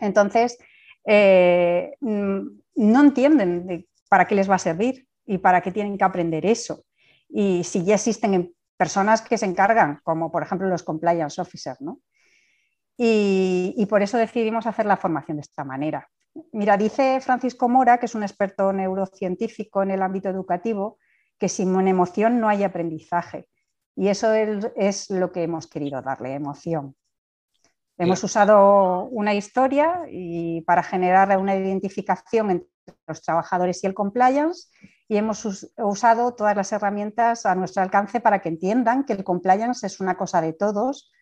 Entonces, 0.00 0.58
eh, 1.06 1.94
mm, 2.00 2.40
no 2.74 3.00
entienden 3.00 3.86
para 4.08 4.26
qué 4.26 4.34
les 4.34 4.50
va 4.50 4.56
a 4.56 4.58
servir 4.58 5.06
y 5.24 5.38
para 5.38 5.60
qué 5.60 5.70
tienen 5.70 5.96
que 5.96 6.04
aprender 6.04 6.44
eso. 6.44 6.84
Y 7.28 7.64
si 7.64 7.84
ya 7.84 7.94
existen 7.94 8.52
personas 8.76 9.22
que 9.22 9.38
se 9.38 9.46
encargan, 9.46 10.00
como 10.02 10.30
por 10.30 10.42
ejemplo 10.42 10.68
los 10.68 10.82
compliance 10.82 11.40
officers, 11.40 11.80
¿no? 11.80 12.00
Y, 12.96 13.86
por 13.88 14.02
eso 14.02 14.18
decidimos 14.18 14.66
hacer 14.66 14.86
la 14.86 14.96
formación 14.96 15.38
de 15.38 15.42
esta 15.42 15.64
manera. 15.64 16.08
Mira, 16.52 16.76
dice 16.76 17.20
Francisco 17.20 17.68
Mora, 17.68 17.98
que 17.98 18.06
es 18.06 18.14
un 18.14 18.22
experto 18.22 18.72
neurocientífico 18.72 19.82
en 19.82 19.90
el 19.90 20.02
ámbito 20.02 20.28
educativo, 20.28 20.98
que 21.38 21.48
sin 21.48 21.88
emoción 21.88 22.38
no 22.38 22.48
hay 22.48 22.62
aprendizaje. 22.62 23.48
Y 23.96 24.08
eso 24.08 24.32
es 24.32 25.10
lo 25.10 25.32
que 25.32 25.42
hemos 25.42 25.66
querido 25.66 26.00
darle, 26.02 26.34
emoción. 26.34 26.96
Hemos 27.98 28.24
usado 28.24 29.04
una 29.04 29.34
historia 29.34 30.00
y 30.10 30.62
para 30.62 30.82
generar 30.82 31.36
una 31.38 31.54
identificación 31.54 32.50
entre 32.50 32.68
los 33.06 33.22
trabajadores 33.22 33.84
y 33.84 33.86
el 33.86 33.94
compliance 33.94 34.68
y 35.08 35.18
hemos 35.18 35.72
usado 35.76 36.34
todas 36.34 36.56
las 36.56 36.72
herramientas 36.72 37.46
a 37.46 37.54
nuestro 37.54 37.82
alcance 37.82 38.18
para 38.20 38.40
que 38.40 38.48
entiendan 38.48 39.04
que 39.04 39.12
el 39.12 39.24
compliance 39.24 39.86
es 39.86 40.00
una 40.00 40.16
cosa 40.16 40.40
de 40.40 40.54
todos 40.54 41.12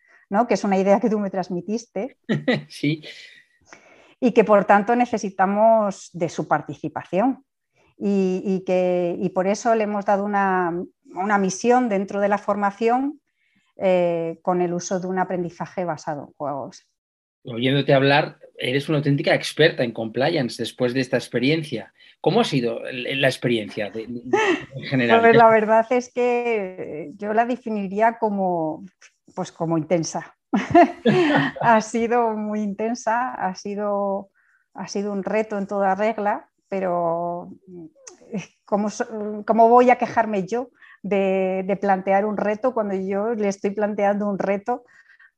que 0.47 0.53
es 0.53 0.63
una 0.63 0.77
idea 0.77 0.99
que 0.99 1.09
tú 1.09 1.19
me 1.19 1.29
transmitiste. 1.29 2.17
sí. 2.69 3.03
Y 4.19 4.31
que 4.31 4.43
por 4.43 4.65
tanto 4.65 4.95
necesitamos 4.95 6.09
de 6.13 6.29
su 6.29 6.47
participación. 6.47 7.43
Y, 8.03 8.63
que, 8.65 9.31
por 9.33 9.45
eso 9.45 9.75
le 9.75 9.83
hemos 9.83 10.05
dado 10.05 10.23
una, 10.25 10.71
misión 11.39 11.87
dentro 11.87 12.19
de 12.19 12.29
la 12.29 12.39
formación 12.39 13.21
eh, 13.77 14.39
con 14.41 14.61
el 14.61 14.73
uso 14.73 14.99
de 14.99 15.07
un 15.07 15.19
aprendizaje 15.19 15.85
basado 15.85 16.21
en 16.27 16.33
juegos. 16.33 16.87
Oyéndote 17.43 17.93
hablar, 17.93 18.37
eres 18.57 18.89
una 18.89 18.99
auténtica 18.99 19.35
experta 19.35 19.83
en 19.83 19.91
compliance 19.91 20.61
después 20.61 20.93
de 20.93 21.01
esta 21.01 21.17
experiencia. 21.17 21.93
¿Cómo 22.21 22.41
ha 22.41 22.43
sido 22.43 22.79
la 22.91 23.27
experiencia 23.27 23.91
en 23.93 24.83
general? 24.83 25.21
Pues 25.21 25.35
la 25.35 25.49
verdad 25.49 25.85
es 25.89 26.11
que 26.13 27.09
yo 27.17 27.33
la 27.33 27.45
definiría 27.45 28.17
como 28.19 28.83
pues 29.35 29.51
como 29.51 29.77
intensa. 29.77 30.35
ha 31.61 31.81
sido 31.81 32.35
muy 32.35 32.61
intensa, 32.61 33.33
ha 33.33 33.55
sido, 33.55 34.29
ha 34.73 34.87
sido 34.87 35.13
un 35.13 35.23
reto 35.23 35.57
en 35.57 35.67
toda 35.67 35.95
regla, 35.95 36.50
pero 36.71 37.49
eh, 38.31 38.41
¿cómo, 38.65 38.87
cómo 39.45 39.67
voy 39.67 39.89
a 39.89 39.97
quejarme 39.97 40.47
yo 40.47 40.69
de, 41.03 41.77
plantear 41.81 42.25
un 42.25 42.37
reto 42.37 42.73
cuando 42.73 42.95
yo 42.95 43.33
le 43.33 43.49
estoy 43.49 43.71
planteando 43.71 44.27
un 44.29 44.39
reto 44.39 44.85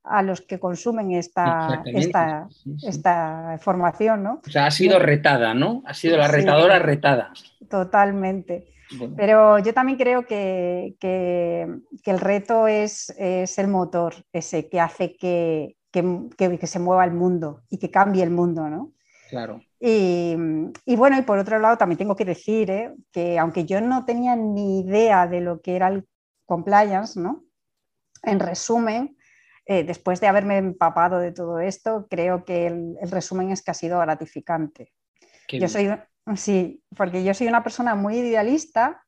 a 0.03 0.21
los 0.21 0.41
que 0.41 0.59
consumen 0.59 1.13
esta, 1.13 1.81
esta, 1.85 2.49
esta, 2.85 3.57
formación, 3.61 4.21
¿no? 4.21 4.41
O 4.45 4.51
sea, 4.51 4.65
ha 4.65 4.71
sido 4.71 4.99
retada, 4.99 5.53
¿no? 5.53 5.81
Ha 5.85 5.93
sido 5.93 6.17
la 6.17 6.27
retadora 6.27 6.77
retada. 6.77 7.31
Totalmente. 7.69 8.67
Pero 9.15 9.59
yo 9.59 9.73
también 9.73 9.97
creo 9.97 10.25
que, 10.25 10.97
el 11.01 12.19
reto 12.19 12.67
es, 12.67 13.15
el 13.17 13.67
motor 13.69 14.13
ese 14.33 14.67
que 14.67 14.81
hace 14.81 15.15
que, 15.15 15.77
se 16.63 16.79
mueva 16.79 17.05
el 17.05 17.13
mundo 17.13 17.61
y 17.69 17.77
que 17.77 17.89
cambie 17.89 18.23
el 18.23 18.29
mundo, 18.29 18.69
¿no? 18.69 18.91
Claro. 19.33 19.61
Y, 19.79 20.35
bueno, 20.95 21.17
y 21.17 21.23
por 21.23 21.39
otro 21.39 21.57
lado 21.57 21.75
también 21.75 21.97
tengo 21.97 22.15
que 22.15 22.23
decir 22.23 22.69
¿eh? 22.69 22.93
que 23.11 23.39
aunque 23.39 23.65
yo 23.65 23.81
no 23.81 24.05
tenía 24.05 24.35
ni 24.35 24.81
idea 24.81 25.25
de 25.25 25.41
lo 25.41 25.59
que 25.59 25.75
era 25.75 25.87
el 25.87 26.07
compliance, 26.45 27.19
¿no? 27.19 27.43
En 28.21 28.39
resumen, 28.39 29.17
eh, 29.65 29.83
después 29.83 30.21
de 30.21 30.27
haberme 30.27 30.57
empapado 30.57 31.17
de 31.17 31.31
todo 31.31 31.59
esto, 31.59 32.05
creo 32.11 32.45
que 32.45 32.67
el, 32.67 32.95
resumen 33.09 33.49
es 33.49 33.63
que 33.63 33.71
ha 33.71 33.73
sido 33.73 33.99
gratificante. 33.99 34.93
yo 35.49 35.67
soy, 35.67 35.89
Sí, 36.35 36.83
porque 36.95 37.23
yo 37.23 37.33
soy 37.33 37.47
una 37.47 37.63
persona 37.63 37.95
muy 37.95 38.19
idealista 38.19 39.03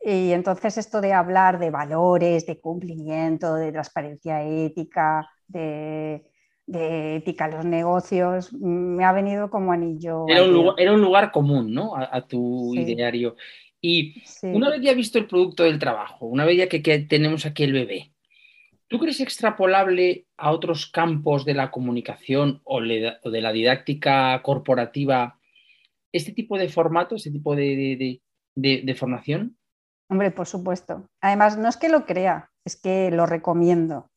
y 0.00 0.32
entonces 0.32 0.76
esto 0.76 1.00
de 1.00 1.12
hablar 1.12 1.60
de 1.60 1.70
valores, 1.70 2.46
de 2.46 2.60
cumplimiento, 2.60 3.54
de 3.54 3.70
transparencia 3.70 4.42
ética, 4.42 5.30
de, 5.46 6.28
ética 6.72 7.46
en 7.46 7.50
los 7.52 7.64
negocios, 7.64 8.52
me 8.52 9.04
ha 9.04 9.12
venido 9.12 9.50
como 9.50 9.72
anillo. 9.72 10.26
Era 10.28 10.44
un 10.92 11.00
lugar, 11.00 11.30
común, 11.30 11.72
¿no? 11.72 11.94
A, 11.96 12.26
tu 12.26 12.74
ideario. 12.74 13.36
Y 13.80 14.22
una 14.42 14.70
vez 14.70 14.80
ya 14.82 14.94
visto 14.94 15.18
el 15.18 15.26
producto 15.26 15.62
del 15.62 15.78
trabajo, 15.78 16.26
una 16.26 16.44
vez 16.44 16.58
ya 16.58 16.68
que, 16.68 16.80
tenemos 17.08 17.46
aquí 17.46 17.62
el 17.62 17.72
bebé, 17.72 18.12
¿tú 18.88 18.98
crees 18.98 19.20
extrapolable 19.20 20.26
a 20.36 20.50
otros 20.50 20.86
campos 20.86 21.44
de 21.44 21.54
la 21.54 21.70
comunicación 21.70 22.60
o 22.64 22.80
de 22.80 23.40
la 23.40 23.52
didáctica 23.52 24.42
corporativa 24.42 25.38
este 26.16 26.32
tipo 26.32 26.58
de 26.58 26.68
formato, 26.68 27.14
este 27.14 27.30
tipo 27.30 27.54
de, 27.54 28.20
formación? 28.96 29.56
Hombre, 30.08 30.30
por 30.30 30.46
supuesto. 30.46 31.08
Además, 31.20 31.58
no 31.58 31.68
es 31.68 31.76
que 31.76 31.88
lo 31.88 32.06
crea, 32.06 32.50
es 32.64 32.76
que 32.76 33.10
lo 33.10 33.26
recomiendo. 33.26 34.10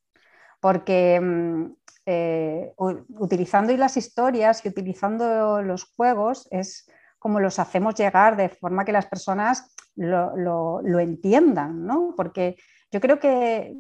Porque 0.61 1.19
mm, 1.19 1.75
eh, 2.11 2.73
utilizando 2.75 3.71
las 3.77 3.95
historias 3.95 4.65
y 4.65 4.69
utilizando 4.69 5.61
los 5.61 5.83
juegos 5.83 6.47
es 6.49 6.89
como 7.19 7.39
los 7.39 7.59
hacemos 7.59 7.93
llegar 7.93 8.35
de 8.35 8.49
forma 8.49 8.83
que 8.83 8.91
las 8.91 9.05
personas 9.05 9.75
lo, 9.95 10.81
entiendan, 10.99 11.85
¿no? 11.85 12.15
Porque 12.17 12.55
yo 12.91 12.99
creo 12.99 13.19
que, 13.19 13.75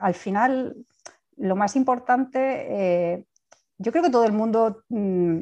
al 0.00 0.14
final 0.14 0.76
lo 1.36 1.56
más 1.56 1.74
importante, 1.74 2.38
eh, 2.70 3.24
yo 3.78 3.90
creo 3.90 4.04
que 4.04 4.10
todo 4.10 4.24
el 4.24 4.32
mundo 4.32 4.84
mm, 4.88 5.40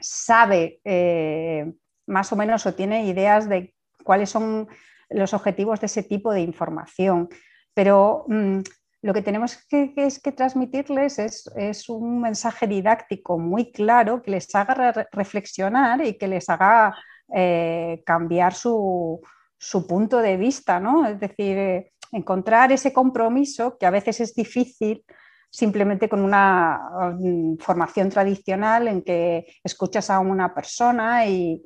sabe 0.00 0.80
eh, 0.84 1.74
más 2.06 2.32
o 2.32 2.36
menos 2.36 2.66
o 2.66 2.74
tiene 2.74 3.06
ideas 3.06 3.48
de 3.48 3.74
cuáles 4.04 4.30
son 4.30 4.68
los 5.10 5.34
objetivos 5.34 5.80
de 5.80 5.86
ese 5.86 6.04
tipo 6.04 6.32
de 6.32 6.42
información, 6.42 7.28
pero 7.74 8.26
mm, 8.28 8.60
lo 9.04 9.12
que 9.12 9.20
tenemos 9.20 9.58
que, 9.68 9.92
es 9.96 10.18
que 10.18 10.32
transmitirles 10.32 11.18
es, 11.18 11.88
un 11.90 12.22
mensaje 12.22 12.66
didáctico 12.66 13.38
muy 13.38 13.70
claro 13.70 14.22
que 14.22 14.30
les 14.30 14.54
haga 14.54 15.06
reflexionar 15.12 16.02
y 16.06 16.16
que 16.16 16.26
les 16.26 16.48
haga 16.48 16.96
eh, 17.34 18.02
cambiar 18.06 18.54
su, 18.54 19.20
punto 19.86 20.20
de 20.20 20.38
vista. 20.38 20.82
Es 21.10 21.20
decir, 21.20 21.58
eh, 21.58 21.92
encontrar 22.12 22.72
ese 22.72 22.94
compromiso 22.94 23.76
que 23.78 23.84
a 23.84 23.90
veces 23.90 24.20
es 24.20 24.34
difícil 24.34 25.04
simplemente 25.50 26.08
con 26.08 26.20
una 26.20 26.80
mm, 27.20 27.58
formación 27.58 28.08
tradicional 28.08 28.88
en 28.88 29.02
que 29.02 29.44
escuchas 29.62 30.08
a 30.08 30.18
una 30.18 30.54
persona 30.54 31.26
y 31.26 31.62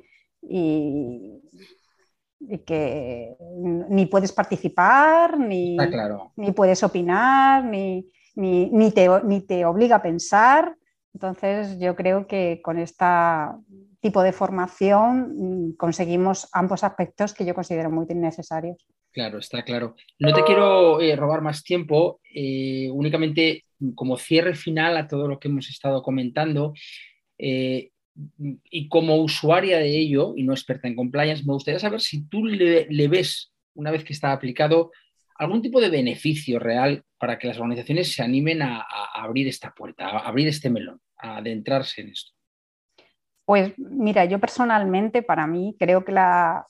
que 2.65 3.35
ni 3.89 4.05
puedes 4.05 4.31
participar, 4.31 5.37
ni, 5.39 5.75
claro. 5.77 6.31
ni 6.37 6.51
puedes 6.51 6.81
opinar, 6.83 7.65
ni, 7.65 8.07
ni, 8.35 8.69
ni 8.69 8.91
te, 8.91 9.07
ni 9.25 9.41
te 9.41 9.65
obliga 9.65 9.97
a 9.97 10.01
pensar. 10.01 10.75
Entonces, 11.13 11.77
yo 11.79 11.95
creo 11.95 12.27
que 12.27 12.61
con 12.63 12.79
este 12.79 13.05
tipo 13.99 14.23
de 14.23 14.31
formación 14.31 15.75
conseguimos 15.77 16.47
ambos 16.53 16.83
aspectos 16.83 17.33
que 17.33 17.45
yo 17.45 17.53
considero 17.53 17.89
muy 17.89 18.05
necesarios. 18.07 18.77
Claro, 19.11 19.39
está 19.39 19.63
claro. 19.63 19.95
No 20.19 20.33
te 20.33 20.43
quiero 20.43 21.01
eh, 21.01 21.15
robar 21.15 21.41
más 21.41 21.63
tiempo, 21.63 22.21
eh, 22.33 22.89
únicamente 22.91 23.65
como 23.95 24.17
cierre 24.17 24.55
final 24.55 24.95
a 24.97 25.07
todo 25.07 25.27
lo 25.27 25.39
que 25.39 25.47
hemos 25.47 25.69
estado 25.69 26.01
comentando. 26.01 26.73
eh, 27.37 27.91
y 28.69 28.89
como 28.89 29.17
usuaria 29.17 29.77
de 29.77 29.97
ello 29.97 30.33
y 30.35 30.43
no 30.43 30.53
experta 30.53 30.87
en 30.87 30.95
compliance, 30.95 31.43
me 31.45 31.53
gustaría 31.53 31.79
saber 31.79 32.01
si 32.01 32.27
tú 32.27 32.45
le, 32.45 33.07
ves, 33.07 33.51
una 33.75 33.91
vez 33.91 34.03
que 34.03 34.13
está 34.13 34.31
aplicado, 34.31 34.91
algún 35.35 35.61
tipo 35.61 35.79
de 35.79 35.89
beneficio 35.89 36.59
real 36.59 37.03
para 37.17 37.37
que 37.37 37.47
las 37.47 37.57
organizaciones 37.57 38.13
se 38.13 38.23
animen 38.23 38.61
a, 38.61 38.85
abrir 39.13 39.47
esta 39.47 39.71
puerta, 39.71 40.07
a 40.07 40.27
abrir 40.27 40.47
este 40.47 40.69
melón, 40.69 40.99
a 41.17 41.37
adentrarse 41.37 42.01
en 42.01 42.09
esto. 42.09 42.31
Pues 43.45 43.73
mira, 43.77 44.25
yo 44.25 44.39
personalmente, 44.39 45.23
para 45.23 45.47
mí, 45.47 45.75
creo 45.79 46.05
que 46.05 46.11
la, 46.11 46.65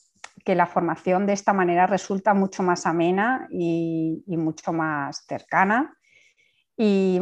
que 0.45 0.55
la 0.55 0.65
formación 0.65 1.25
de 1.25 1.33
esta 1.33 1.51
manera 1.51 1.87
resulta 1.87 2.33
mucho 2.33 2.63
más 2.63 2.85
amena 2.85 3.47
y, 3.51 4.23
y 4.27 4.37
mucho 4.37 4.71
más 4.71 5.25
cercana. 5.27 5.93
Y, 6.77 7.19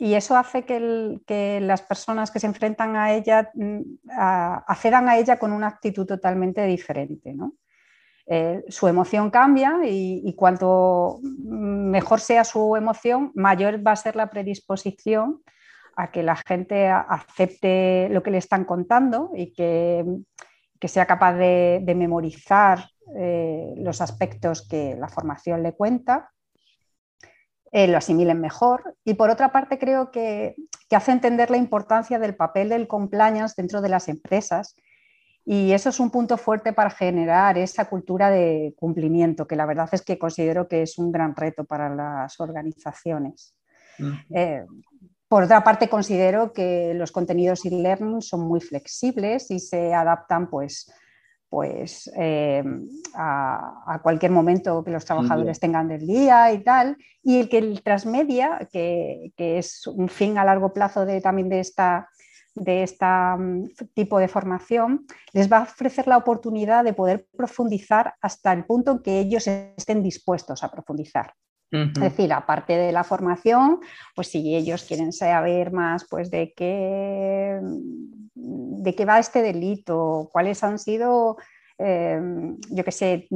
y 0.00 0.14
eso 0.14 0.36
hace 0.36 0.64
que, 0.64 1.58
las 1.60 1.82
personas 1.82 2.30
que 2.30 2.38
se 2.38 2.46
enfrentan 2.46 2.94
a 2.94 3.12
ella 3.12 3.50
mm, 3.54 3.80
accedan 4.08 5.08
a 5.08 5.18
ella 5.18 5.40
con 5.40 5.52
una 5.52 5.66
actitud 5.66 6.06
totalmente 6.06 6.64
diferente. 6.66 7.34
¿no? 7.34 7.54
Eh, 8.26 8.64
su 8.68 8.86
emoción 8.86 9.30
cambia 9.30 9.80
y, 9.84 10.32
cuanto 10.36 11.18
mejor 11.22 12.20
sea 12.20 12.44
su 12.44 12.76
emoción, 12.76 13.32
mayor 13.34 13.84
va 13.84 13.92
a 13.92 13.96
ser 13.96 14.14
la 14.14 14.30
predisposición 14.30 15.42
a 15.96 16.12
que 16.12 16.22
la 16.22 16.36
gente 16.36 16.88
acepte 16.88 18.08
lo 18.10 18.22
que 18.22 18.30
le 18.30 18.38
están 18.38 18.64
contando 18.64 19.32
y 19.34 19.52
que, 19.52 20.04
sea 20.86 21.06
capaz 21.06 21.34
de, 21.34 21.80
de 21.82 21.94
memorizar 21.96 22.88
eh, 23.16 23.74
los 23.78 24.00
aspectos 24.00 24.68
que 24.68 24.94
la 24.96 25.08
formación 25.08 25.64
le 25.64 25.72
cuenta 25.72 26.30
eh, 27.72 27.86
lo 27.86 27.98
asimilen 27.98 28.40
mejor. 28.40 28.96
Y 29.04 29.14
por 29.14 29.30
otra 29.30 29.52
parte, 29.52 29.78
creo 29.78 30.10
que, 30.10 30.56
que, 30.88 30.96
hace 30.96 31.12
entender 31.12 31.50
la 31.50 31.56
importancia 31.56 32.18
del 32.18 32.34
papel 32.34 32.68
del 32.70 32.88
compliance 32.88 33.54
dentro 33.56 33.80
de 33.80 33.88
las 33.88 34.08
empresas. 34.08 34.76
Y 35.44 35.72
eso 35.72 35.88
es 35.88 35.98
un 35.98 36.10
punto 36.10 36.36
fuerte 36.36 36.72
para 36.72 36.90
generar 36.90 37.56
esa 37.56 37.86
cultura 37.86 38.30
de 38.30 38.74
cumplimiento, 38.76 39.46
que 39.46 39.56
la 39.56 39.66
verdad 39.66 39.88
es 39.92 40.02
que 40.02 40.18
considero 40.18 40.68
que 40.68 40.82
es 40.82 40.98
un 40.98 41.10
gran 41.10 41.34
reto 41.34 41.64
para 41.64 41.94
las 41.94 42.38
organizaciones. 42.38 43.54
Uh 43.98 44.02
-huh. 44.02 44.24
eh, 44.34 44.66
por 45.28 45.42
otra 45.42 45.62
parte, 45.62 45.90
considero 45.90 46.54
que 46.54 46.94
los 46.94 47.12
contenidos 47.12 47.64
e-learning 47.66 48.22
son 48.22 48.40
muy 48.40 48.60
flexibles 48.60 49.50
y 49.50 49.60
se 49.60 49.92
adaptan 49.92 50.48
pues, 50.48 50.90
pues 51.48 52.10
eh, 52.16 52.62
a, 53.14 53.82
a, 53.86 54.02
cualquier 54.02 54.32
momento 54.32 54.84
que 54.84 54.90
los 54.90 55.04
trabajadores 55.04 55.58
tengan 55.58 55.88
del 55.88 56.06
día 56.06 56.52
y 56.52 56.62
tal. 56.62 56.96
Y 57.22 57.40
el 57.40 57.48
que 57.48 57.58
el 57.58 57.82
transmedia, 57.82 58.68
que, 58.70 59.32
que 59.36 59.58
es 59.58 59.86
un 59.86 60.08
fin 60.08 60.38
a 60.38 60.44
largo 60.44 60.72
plazo 60.72 61.06
de, 61.06 61.20
también 61.20 61.48
de 61.48 61.60
esta 61.60 62.08
de 62.54 62.82
este 62.82 63.06
tipo 63.94 64.18
de 64.18 64.28
formación, 64.28 65.06
les 65.32 65.50
va 65.50 65.58
a 65.58 65.62
ofrecer 65.62 66.06
la 66.06 66.16
oportunidad 66.16 66.84
de 66.84 66.92
poder 66.92 67.26
profundizar 67.36 68.14
hasta 68.20 68.52
el 68.52 68.64
punto 68.64 68.92
en 68.92 68.98
que 69.02 69.20
ellos 69.20 69.46
estén 69.46 70.02
dispuestos 70.02 70.62
a 70.62 70.70
profundizar. 70.70 71.34
Uh 71.70 71.76
-huh. 71.76 71.92
Es 71.96 72.00
decir, 72.00 72.32
aparte 72.32 72.76
de 72.76 72.92
la 72.92 73.04
formación, 73.04 73.80
pues 74.14 74.28
si 74.28 74.54
ellos 74.56 74.84
quieren 74.84 75.12
saber 75.12 75.70
más 75.72 76.06
pues 76.08 76.30
de 76.30 76.52
qué, 76.56 77.58
de 78.34 78.94
qué 78.94 79.04
va 79.04 79.18
este 79.18 79.42
delito, 79.42 80.30
cuáles 80.32 80.64
han 80.64 80.78
sido, 80.78 81.36
eh, 81.78 82.20
yo 82.70 82.84
qué 82.84 82.92
sé, 82.92 83.28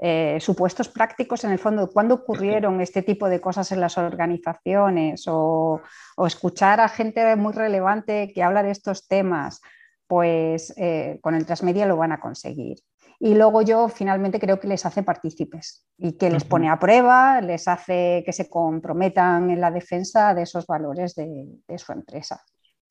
eh, 0.00 0.38
supuestos 0.40 0.88
prácticos 0.88 1.44
en 1.44 1.50
el 1.50 1.58
fondo, 1.58 1.90
cuándo 1.90 2.14
ocurrieron 2.14 2.80
este 2.80 3.02
tipo 3.02 3.28
de 3.28 3.40
cosas 3.40 3.72
en 3.72 3.80
las 3.80 3.98
organizaciones 3.98 5.24
o, 5.26 5.82
o 6.16 6.26
escuchar 6.26 6.80
a 6.80 6.88
gente 6.88 7.36
muy 7.36 7.52
relevante 7.52 8.32
que 8.32 8.42
habla 8.42 8.62
de 8.62 8.70
estos 8.70 9.06
temas, 9.06 9.60
pues 10.06 10.72
eh, 10.76 11.18
con 11.20 11.34
el 11.34 11.44
transmedia 11.44 11.86
lo 11.86 11.96
van 11.96 12.12
a 12.12 12.20
conseguir. 12.20 12.78
Y 13.24 13.36
luego 13.36 13.62
yo 13.62 13.88
finalmente 13.88 14.40
creo 14.40 14.58
que 14.58 14.66
les 14.66 14.84
hace 14.84 15.04
partícipes 15.04 15.86
y 15.96 16.14
que 16.14 16.28
les 16.28 16.42
pone 16.42 16.68
a 16.68 16.80
prueba, 16.80 17.40
les 17.40 17.68
hace 17.68 18.24
que 18.26 18.32
se 18.32 18.50
comprometan 18.50 19.48
en 19.48 19.60
la 19.60 19.70
defensa 19.70 20.34
de 20.34 20.42
esos 20.42 20.66
valores 20.66 21.14
de, 21.14 21.46
de 21.68 21.78
su 21.78 21.92
empresa. 21.92 22.42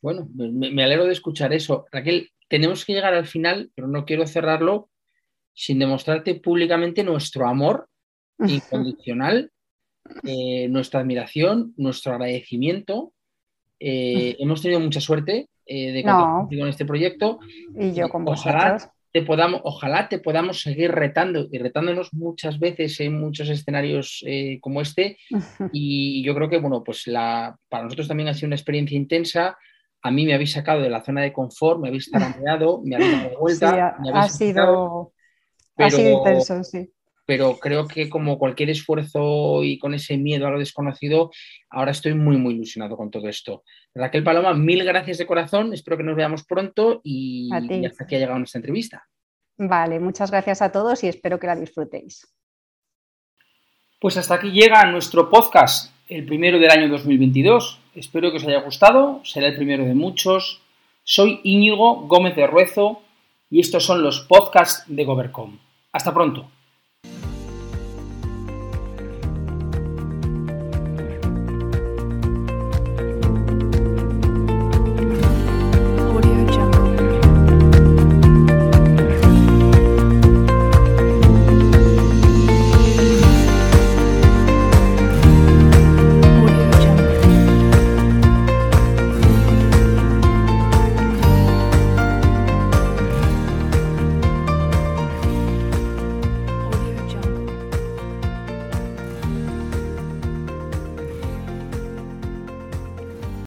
Bueno, 0.02 0.30
me, 0.34 0.72
me, 0.72 0.84
alegro 0.86 1.04
de 1.04 1.12
escuchar 1.12 1.52
eso. 1.52 1.86
Raquel, 1.92 2.30
tenemos 2.48 2.86
que 2.86 2.94
llegar 2.94 3.14
al 3.14 3.28
final, 3.28 3.74
pero 3.76 3.90
no 3.90 4.06
quiero 4.06 4.26
cerrarlo 4.26 4.90
sin 5.54 5.80
demostrarte 5.80 6.36
públicamente 6.36 7.04
nuestro 7.04 7.46
amor 7.46 7.90
incondicional, 8.40 9.52
eh, 10.24 10.70
nuestra 10.70 11.02
admiración, 11.02 11.74
nuestro 11.76 12.14
agradecimiento. 12.14 13.12
Eh, 13.82 14.38
hemos 14.40 14.62
tenido 14.62 14.80
mucha 14.80 15.02
suerte 15.02 15.50
eh, 15.66 15.92
de 15.92 16.04
contar 16.04 16.28
no. 16.28 16.48
con 16.48 16.70
este 16.70 16.86
proyecto. 16.86 17.40
Y 17.78 17.92
yo 17.92 18.08
con 18.08 18.26
Ojalá 18.26 18.72
vosotros 18.72 19.01
te 19.12 19.22
podamos, 19.24 19.62
ojalá 19.64 20.08
te 20.08 20.20
podamos 20.20 20.62
seguir 20.62 20.92
retando 20.92 21.48
y 21.52 21.58
retándonos 21.58 22.14
muchas 22.14 22.60
veces 22.60 23.00
en 23.02 23.20
muchos 23.20 23.50
escenarios 23.50 24.24
eh, 24.26 24.60
como 24.62 24.82
este. 24.82 25.18
Y 25.74 26.24
yo 26.24 26.34
creo 26.34 26.50
que, 26.50 26.60
bueno, 26.60 26.84
pues 26.84 27.08
la, 27.08 27.58
para 27.68 27.84
nosotros 27.84 28.08
también 28.08 28.30
ha 28.30 28.34
sido 28.34 28.48
una 28.48 28.56
experiencia 28.56 28.96
intensa. 28.96 29.58
A 30.02 30.12
mí 30.12 30.26
me 30.26 30.34
habéis 30.34 30.54
sacado 30.54 30.82
de 30.82 30.90
la 30.90 31.04
zona 31.04 31.22
de 31.22 31.34
confort, 31.34 31.80
me 31.80 31.90
habéis 31.90 32.10
tarandeado, 32.12 32.82
me 32.84 32.96
habéis 32.96 33.12
dado 33.12 33.40
vuelta. 33.40 33.72
Sí, 33.72 33.80
ha, 33.80 33.96
me 34.00 34.10
habéis 34.10 34.26
ha, 34.26 34.30
sido, 34.30 35.14
pero, 35.76 35.88
ha 35.88 35.92
sido 35.92 36.18
intenso, 36.18 36.64
sí. 36.64 36.92
Pero 37.32 37.58
creo 37.60 37.88
que 37.88 38.10
como 38.10 38.38
cualquier 38.38 38.72
esfuerzo 38.72 39.64
y 39.64 39.80
con 39.80 39.94
ese 39.94 40.18
miedo 40.18 40.46
a 40.46 40.52
lo 40.52 40.60
desconocido, 40.60 41.32
ahora 41.70 41.92
estoy 41.92 42.14
muy, 42.14 42.36
muy 42.36 42.56
ilusionado 42.56 42.98
con 42.98 43.10
todo 43.10 43.30
esto. 43.30 43.64
Raquel 43.96 44.22
Paloma, 44.22 44.54
mil 44.54 44.84
gracias 44.84 45.18
de 45.18 45.26
corazón, 45.26 45.74
espero 45.74 45.96
que 45.96 46.04
nos 46.04 46.18
veamos 46.18 46.44
pronto 46.44 47.00
y, 47.06 47.50
y 47.70 47.86
hasta 47.86 48.04
aquí 48.04 48.16
ha 48.16 48.20
llegado 48.20 48.38
nuestra 48.38 48.60
entrevista. 48.60 49.08
Vale, 49.58 50.02
muchas 50.02 50.30
gracias 50.30 50.62
a 50.62 50.74
todos 50.74 51.06
y 51.06 51.08
espero 51.08 51.40
que 51.40 51.48
la 51.48 51.56
disfrutéis. 51.56 52.28
Pues 54.02 54.18
hasta 54.18 54.36
aquí 54.36 54.52
llega 54.52 54.92
nuestro 54.92 55.30
podcast, 55.30 55.94
el 56.10 56.26
primero 56.26 56.60
del 56.60 56.70
año 56.70 56.90
2022. 56.90 57.80
Espero 57.96 58.30
que 58.32 58.40
os 58.40 58.46
haya 58.46 58.60
gustado, 58.60 59.22
será 59.24 59.48
el 59.48 59.56
primero 59.56 59.86
de 59.86 59.96
muchos. 59.96 60.62
Soy 61.06 61.40
Íñigo 61.46 62.08
Gómez 62.08 62.36
de 62.36 62.46
Ruezo 62.46 63.04
y 63.50 63.62
estos 63.62 63.86
son 63.86 64.04
los 64.04 64.20
podcasts 64.20 64.84
de 64.88 65.06
Govercom. 65.06 65.58
Hasta 65.94 66.14
pronto. 66.14 66.52